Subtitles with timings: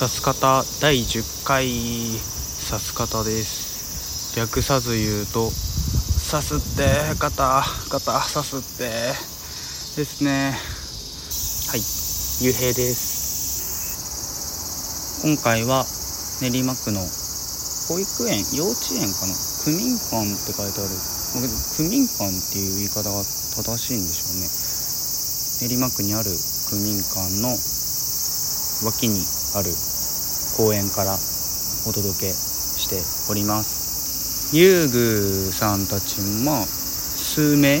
[0.00, 1.68] さす方第10回
[2.16, 4.32] さす方です。
[4.40, 6.88] 略さず言うとさすって
[7.20, 8.88] 方方さすって
[10.00, 10.56] ですね。
[11.68, 11.84] はい
[12.40, 13.20] ゆうへいです。
[15.20, 15.84] 今回は
[16.40, 17.04] 練馬区の
[17.92, 19.36] 保育園幼稚園かな？
[19.36, 20.96] 区民館って書いてある。
[21.76, 24.48] 区民館っていう言い方が正しいんでしょうね。
[25.68, 26.32] 練馬区にある
[26.72, 27.52] 区民館の
[28.88, 29.68] 脇にある
[30.60, 31.16] 公園から
[31.88, 33.00] お届けして
[33.32, 34.52] おります。
[34.54, 37.80] 遊具さんたちも数名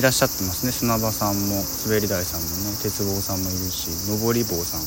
[0.00, 0.70] らっしゃってますね。
[0.70, 4.86] 砂場さんも滑り台さんもね鉄棒さんもいるし登り棒さん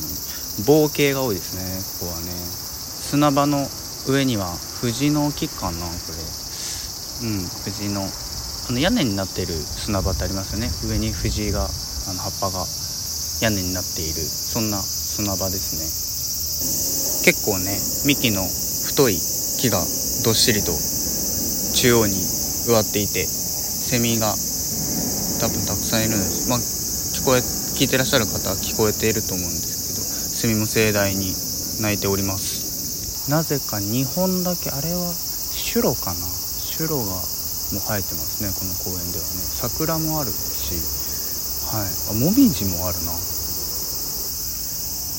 [0.64, 1.60] 棒系が多いですね。
[2.00, 2.32] ここはね。
[2.32, 3.68] 砂場の
[4.08, 4.48] 上には
[4.80, 7.28] 藤の木かなこれ。
[7.28, 10.70] うん藤のあの屋根になってる砂場ってありますよね。
[10.88, 12.64] 上に藤があの葉っぱが
[13.44, 14.14] 屋根になっている。
[14.24, 16.01] そんな砂場ですね。
[17.24, 19.18] 結構ね幹の太い
[19.58, 19.78] 木が
[20.24, 20.74] どっしりと
[21.74, 22.18] 中央に
[22.66, 24.34] 植わっていてセミが
[25.40, 27.40] 多分たくさんいるんですまあ聞こえ
[27.78, 31.34] 聞いてらっしゃる方は聞こえていると思うんですけどセミも盛大に
[31.80, 33.30] 鳴いております。
[33.30, 36.26] なぜか2本だけあれはシュロかな？
[36.58, 39.30] シュロがもう生えてますねこの公園ではね。
[39.46, 40.74] 桜もあるし
[41.70, 41.90] はい。
[42.10, 43.14] あもみじもあるな。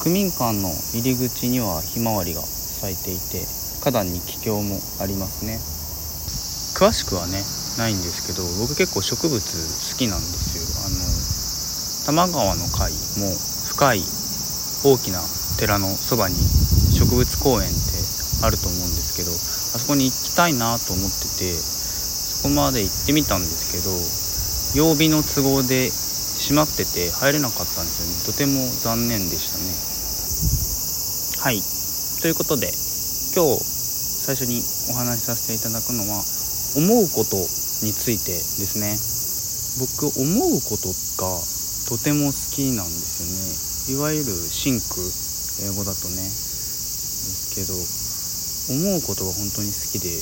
[0.03, 3.47] 区民館の入り口にはひまわりが咲いていて
[3.79, 5.55] 花壇に気境もありますね。
[6.75, 7.39] 詳しくはね
[7.79, 9.39] ないんですけど僕結構植物好
[9.95, 10.67] きなんですよ。
[10.83, 10.99] あの
[12.03, 12.91] 多摩川の海
[13.23, 14.03] も深い
[14.83, 15.23] 大きな
[15.55, 17.95] 寺のそばに植物公園って
[18.43, 23.71] あると思うんですけどあそこに行きたいなと思っててそこまで行ってみたんです
[24.75, 25.87] けど曜日の都合で
[26.43, 28.19] 閉まってて入れなかったんですよね。
[28.27, 29.92] とても残念でしたね。
[31.43, 31.59] はい。
[32.21, 32.71] ということで
[33.35, 33.59] 今日
[34.23, 36.23] 最初にお話しさせていただくのは
[36.79, 37.35] 思うこと
[37.83, 38.95] についてですね。
[39.75, 40.87] 僕思うこと
[41.19, 41.43] が
[41.91, 43.99] とても好きなんですよね。
[43.99, 45.03] いわゆるシンク
[45.67, 46.23] 英語だとね。
[46.23, 47.75] ですけど
[48.79, 50.15] 思うことが本当に好きで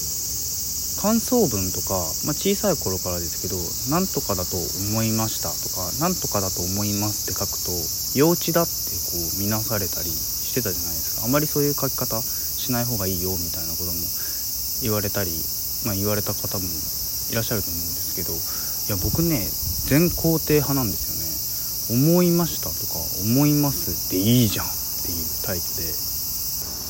[1.05, 3.61] 感想文とか、まあ、小さい頃からですけど
[3.93, 7.69] 「なんとかだと思いました」とか「なんとかだと思います」って書くと
[8.17, 8.73] 幼稚だって
[9.13, 11.00] こう見なされたりしてたじゃないですか。
[11.23, 13.93] あまりそういう書き方しない方がいいよみたいなことも
[14.81, 15.31] 言われたり、
[15.85, 18.37] まあ、言われた方もいらっしゃると思うんですけどい
[18.89, 19.47] や僕ね
[19.87, 21.21] 全肯定派なんですよね。
[21.91, 24.69] 思いましたとか思いますでいいじゃんっ
[25.03, 25.91] ていうタイプで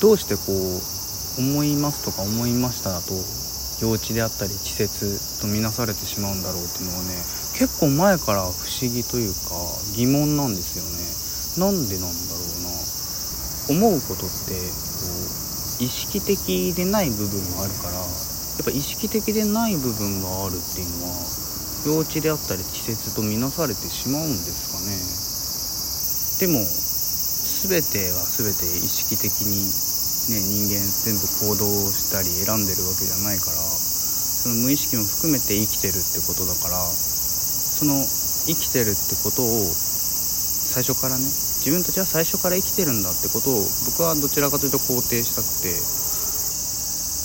[0.02, 3.14] どうしてこう思いますとか思いましただと
[3.82, 7.18] 幼稚であったり稚拙と見なされてしまうんだろうっていうのはね
[7.58, 9.58] 結構前から不思議というか
[9.98, 11.02] 疑問なんですよね。
[11.58, 12.31] なんでなんだ
[13.70, 15.06] 思うことってこ
[15.80, 18.02] う意識的でない部分もあるからや
[18.62, 21.42] っぱ意識的でない部分があるっていうのは
[21.86, 24.94] 幼稚であったり稚拙と見なされてしまうんですかね。
[26.42, 29.66] でも全ては全て意識的に、
[30.30, 37.94] ね、人間全部行動したり選んでるわけじゃないからその無意識も含めて生きてるってことだからその
[38.46, 46.02] 生きてるってことを最初からね自分たちは最初から生きてるんだってことを僕はどちらかというと肯定したくて。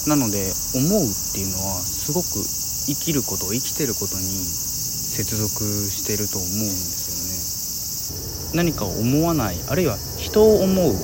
[0.07, 2.39] なので思うっていうのはすごく
[2.87, 8.63] 生きること生きてることに接続してると思うんですよね。
[8.63, 10.95] 何か思わないあるいは人を思う。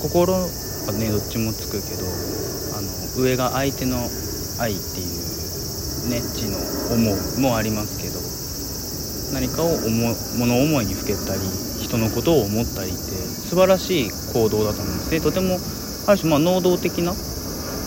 [0.00, 0.48] 心は
[0.92, 2.04] ねどっちもつくけど
[2.76, 2.88] あの
[3.22, 3.96] 上が相手の
[4.58, 6.58] 愛っていうね字の
[6.92, 8.20] 思うもありますけど
[9.32, 11.40] 何かを思物思いにふけたり
[11.94, 15.20] 人のことを思ったりって素晴らしい行動だと思うんですね。
[15.20, 15.58] とても
[16.08, 17.14] ある種まあ能動的な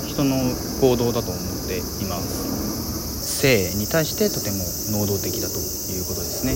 [0.07, 0.37] 人の
[0.79, 3.27] 行動だと思っています。
[3.43, 4.63] 性に対してとても
[4.95, 5.59] 能動的だと
[5.91, 6.55] いうことですね。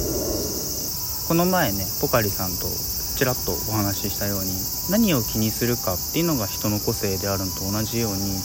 [1.27, 2.71] この前ねポカリさんと
[3.17, 4.51] ちらっとお話ししたように
[4.89, 8.39] 何を気にするかっていうのが人の個性であるのと同じように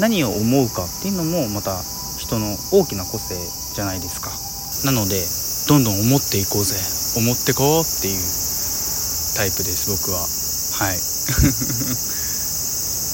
[0.00, 1.78] 何を思うかっていうのもまた
[2.18, 3.38] 人の大きな個性
[3.74, 4.30] じゃないですか。
[4.84, 5.14] なので
[5.68, 6.74] どんどん思っていこうぜ。
[7.16, 8.39] 思ってこうっていう
[9.34, 10.20] タイプです僕は。
[10.20, 10.26] は
[10.92, 11.00] い。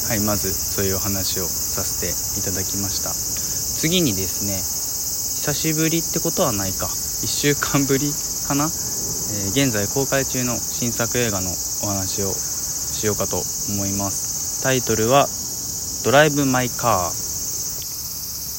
[0.08, 3.12] はいまずそういうお話をさせていただきました。
[3.12, 6.86] 次にですね久しぶりってことはないか。
[6.86, 8.12] 1週間ぶり
[8.46, 11.50] かな、えー、現在公開中の新作映画の
[11.82, 14.62] お話をしようかと思います。
[14.62, 15.28] タイトルは
[16.04, 17.16] 「ドライブ・マイ・カー」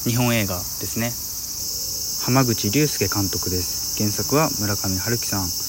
[0.08, 1.12] 日本映画ですね。
[2.24, 3.96] 浜口竜介監督です。
[3.98, 5.67] 原作は村上春樹さん。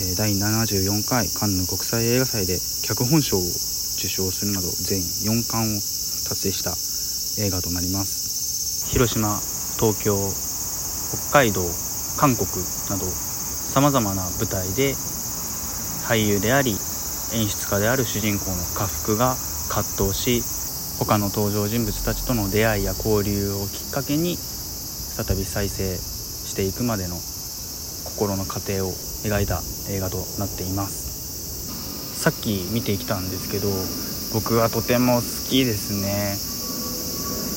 [0.00, 4.98] 第74回カンヌ国際映画祭で脚本賞を受賞するなど全
[5.28, 5.80] 4冠を
[6.24, 6.72] 達成した
[7.44, 8.88] 映画となります。
[8.88, 9.38] 広島
[9.78, 10.16] 東京
[11.28, 11.60] 北海道
[12.16, 12.48] 韓国
[12.88, 14.94] などさまざまな舞台で
[16.08, 16.78] 俳優であり
[17.34, 19.36] 演出家である主人公の家福が
[19.68, 20.42] 葛藤し
[20.98, 27.16] 他の登場人物たちとの出会いや交流をきっかけに再び再生していくまでの
[28.04, 32.20] 心の過程を描いた映画となっています。
[32.20, 33.68] さっき見てきたんですけど
[34.32, 36.36] 僕はとても好きですね。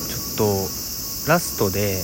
[0.08, 2.02] ちょっとラストで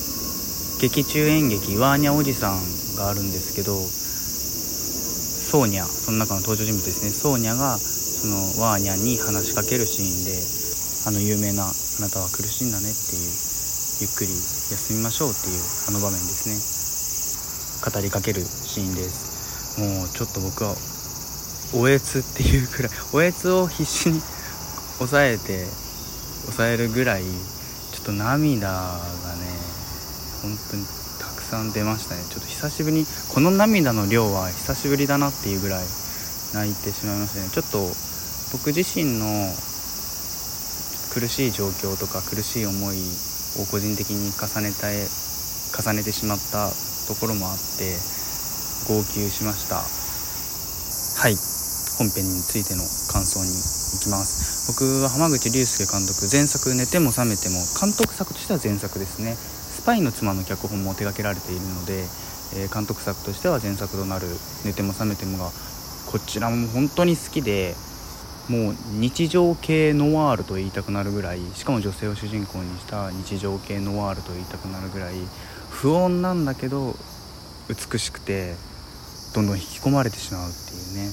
[0.81, 2.61] 劇中演劇ワーニャおじさん
[2.97, 7.11] があるんですけどソーニャその中の登場人物ですね。
[7.11, 10.37] ソーニャがそのワーニャに話しかけるシーンで
[11.07, 11.73] あの有名な「あ
[12.03, 13.31] なたは苦しいんだね」っていう
[14.01, 16.61] ゆっくり休みましょうっていうあの場面ですね。
[17.81, 19.30] 語りかけるシーンです。
[19.79, 20.75] もうちょっと僕は
[21.73, 24.21] おえつっていうくらい おえつを必死に
[24.99, 25.67] 抑えて
[26.43, 29.01] 抑えるぐらいちょっと涙が
[29.39, 29.47] ね
[30.43, 30.87] 本当に
[31.19, 32.25] たくさん出ましたね。
[32.29, 35.85] ちょっと久しぶりにこの涙の量は久しぶりだなっていうぐらい
[36.55, 37.49] 泣いてしまいましたね。
[37.53, 37.91] ちょっと
[38.53, 39.55] 僕自身の
[41.13, 42.97] 苦しい状況とか苦しい思い
[43.59, 44.89] を個人的に重ねた
[45.83, 46.71] 重ねてしまった
[47.07, 48.20] ところもあって
[48.89, 49.77] 号泣しました。
[49.81, 51.37] はい。
[51.99, 52.83] 本編についての
[53.13, 54.73] 感想に行きます。
[54.73, 59.37] 僕は浜口竜介監督前作「寝ても覚めても」監督作としては前作ですね。
[59.37, 62.05] スパイの妻の脚本も手掛けられているので、
[62.55, 64.29] えー、監督作としては前作となる
[64.65, 65.51] 「寝ても覚めても」が
[66.07, 67.75] こちらも本当に好きで
[68.49, 75.15] もう日常系ノワールと言いたくなるぐらいしかも女性を主人公にした日常系ノワールと言いたくなるぐらい
[75.71, 76.97] 不穏なんだけど
[77.69, 78.57] 美しくて
[79.35, 81.11] どんどん引き込まれてしまうっていうね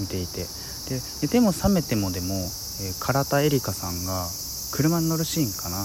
[0.00, 0.46] 見ていて。
[0.88, 4.26] で寝ても覚めてもでも、えー、唐田絵里香さんが
[4.72, 5.78] 車に乗るシーンかな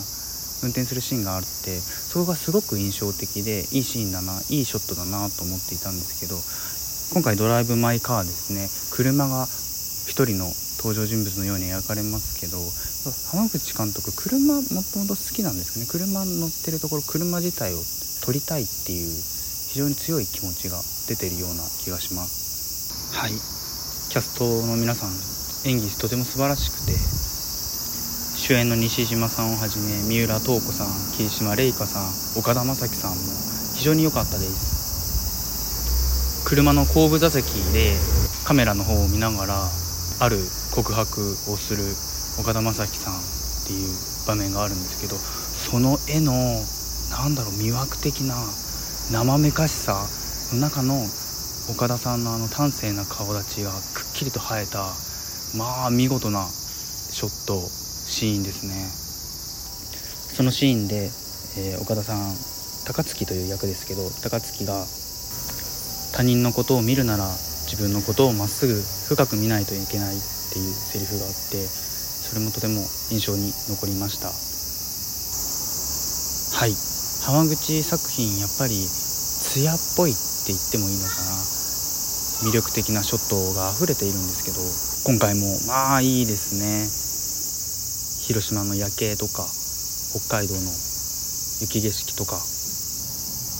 [0.64, 6.36] 運転するシーンがあってそこがすごく印象的でいいシーンだないいショットだなと思っていたんですけど
[7.14, 10.50] 今回「ドライブ・マイ・カー」ですね車が一人の
[10.82, 12.58] 登場人物のように描かれますけど
[13.30, 15.86] 浜口監督車もともと好きなんですかね？
[15.86, 17.84] 車乗ってるところ車自体を
[18.26, 19.14] 撮りたいっていう
[19.78, 23.14] 非常に強い気持ちが出てるような気がします。
[23.14, 23.30] はい。
[23.30, 25.14] キャストの皆さん
[25.70, 32.10] 演技とても素晴らしくて主演の西島さんをはじめ三浦透子さん桐島玲香さん
[32.42, 33.18] 岡田将生さんも
[33.78, 36.42] 非常に良かったです。
[36.50, 37.94] 車の後部座席で
[38.46, 40.40] カメラの方を見ながらある
[40.74, 41.22] 告白
[41.54, 41.86] をする
[42.42, 43.22] 岡田将生さんっ
[43.68, 43.94] ていう
[44.26, 46.34] 場面があるんですけどその絵の
[47.14, 48.34] なんだろう魅惑的な
[49.12, 49.96] 生めかしさ
[50.54, 51.00] の中の
[51.72, 54.84] 岡田さんのあの端正な顔立ちがくっきりと生えた
[55.56, 58.76] まあ見事なショットシーンですね
[60.36, 61.08] そのシーンで、
[61.56, 62.36] えー、岡田さん
[62.84, 64.76] 高槻という役ですけど高槻が
[66.12, 67.24] 他人のことを見るなら
[67.64, 68.76] 自分のことをまっすぐ
[69.16, 70.20] 深く見ないといけないっ
[70.52, 74.28] ていうセリフがあってそれもとても印象に残りました
[76.60, 76.97] はい
[77.28, 81.36] 浜口作品やっぱり艶っぽいって言ってもいいのかな。
[82.48, 84.64] 魅力的なショットが溢れているんですけど
[85.04, 86.88] 今回もまあいいですね。
[88.32, 89.44] 広島の夜景とか
[90.16, 90.72] 北海道の
[91.60, 92.40] 雪景色とか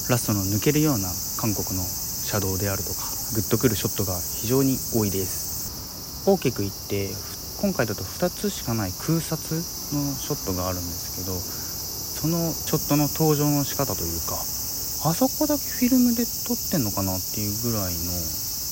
[0.08, 1.84] ラストの抜けるような韓国の
[2.24, 3.04] 車道であるとか
[3.36, 6.24] グッとくるショットが非常に多いです。
[6.24, 7.12] 大きく言って
[7.60, 9.60] 今回だと2つしかない空撮の
[10.16, 11.67] ショットがあるんですけど
[12.18, 14.34] そのショットの登場の仕方というか
[15.06, 18.10] あそこだけフィルムで撮ってんのかなっていうぐらいの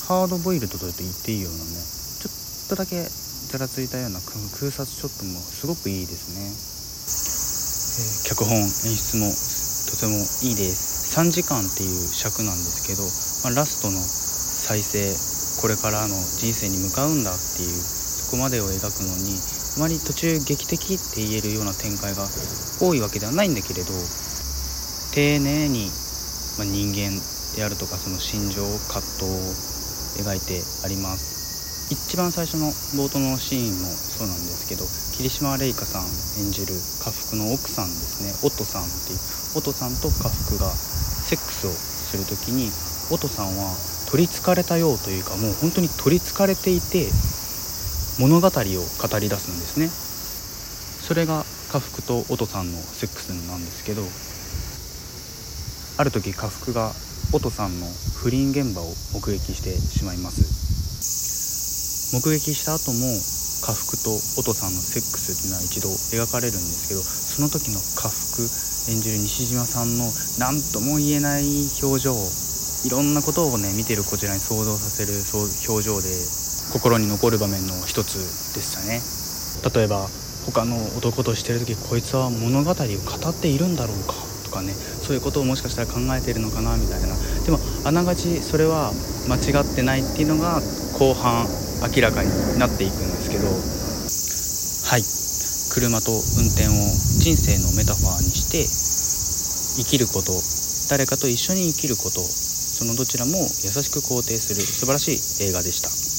[0.10, 2.34] ハードボイルドと言っていいようなねちょっ
[2.70, 10.96] とだけざらついたような空撮ショットもすごくいいですね、えー、脚本演出もとてもいいです。
[11.16, 13.06] 3時間っていう尺なんですけど、
[13.48, 15.16] まあ、ラストの再生
[15.62, 19.32] これからの人生に向かうんだっていうそこまでを描くのに
[19.76, 22.24] あまり途中劇的って言えるような展開が
[22.80, 23.92] 多いわけではないんだけれど
[25.12, 25.92] 丁寧に、
[26.56, 27.12] まあ、人間
[27.56, 31.36] であるとかその心情葛藤を描いてあります。
[31.92, 36.08] 一番最初の冒頭のシーンもそうなんですけど桐島玲香さん
[36.42, 38.34] 演じる家福の奥さんですね。
[38.42, 39.20] オトさんっていう
[39.60, 42.72] オトさんと家福がセックスをする時に
[43.12, 43.76] オトさんは
[44.10, 47.12] 取りつかれたようというかもう本当に取りつかれていて
[48.18, 49.92] 物語を語り出すんですね。
[49.92, 54.02] それが家福と音さんのセックスなんですけど
[56.00, 56.96] ある時家福が
[57.36, 62.16] 音さんの不倫現場を目撃してしまいます。
[62.16, 68.48] 目撃した後も家福と音さんのセックスっていうのは一度描かれるんですけどその時の家福
[68.96, 70.08] 演じる西島さんの
[70.40, 72.16] 何とも言えない表情
[72.86, 75.20] いろんなことをね見てるこちらに想像させる
[75.68, 78.18] 表情で心に残る場面の一つ
[78.56, 79.02] でしたね。
[79.76, 80.08] 例えば
[80.46, 84.14] 他の男としてる時こいつは物語を語っているんだろうか？
[84.44, 84.74] とかね。
[84.74, 87.16] そういうことをもしかしたら考えてるのかなみたいな。
[87.46, 88.92] でもあながちそれは
[89.28, 90.62] 間違ってないっていうのが
[90.98, 91.48] 後半
[91.96, 92.30] 明らかに
[92.60, 93.48] なっていくんですけど。
[93.48, 95.04] はい。
[95.74, 96.72] 車と運転を
[97.20, 98.64] 人生のメタファーにして
[99.82, 100.32] 生きること
[100.90, 106.15] 誰かと一緒に生きることそのどちらも優しく肯定する素晴らしい映画でした。